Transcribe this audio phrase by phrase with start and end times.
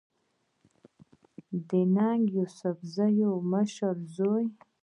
[1.69, 3.15] د ننګ يوسفزۍ
[3.51, 4.45] مشر زوی